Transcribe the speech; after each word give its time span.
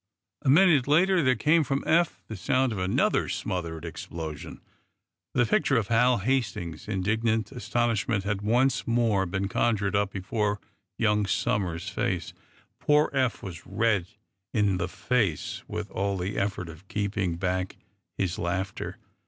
A 0.41 0.49
minute 0.49 0.87
later 0.87 1.21
there 1.21 1.35
came 1.35 1.63
from 1.63 1.83
Eph 1.85 2.23
the 2.27 2.35
sound 2.35 2.71
of 2.71 2.79
another 2.79 3.29
smothered 3.29 3.85
explosion. 3.85 4.59
The 5.35 5.45
picture 5.45 5.77
of 5.77 5.89
Hal 5.89 6.17
Hastings's 6.17 6.87
indignant 6.87 7.51
astonishment 7.51 8.23
had 8.23 8.41
once 8.41 8.87
more 8.87 9.27
been 9.27 9.47
conjured 9.47 9.95
up 9.95 10.09
before 10.11 10.59
young 10.97 11.27
Somers's 11.27 11.87
face. 11.89 12.33
Poor 12.79 13.11
Eph 13.13 13.43
was 13.43 13.67
red 13.67 14.07
in 14.55 14.77
the 14.77 14.87
face 14.89 15.61
with 15.67 15.91
all 15.91 16.17
the 16.17 16.35
effort 16.35 16.67
of 16.67 16.87
keeping 16.87 17.35
back 17.35 17.75
his 18.17 18.39
laughter. 18.39 18.97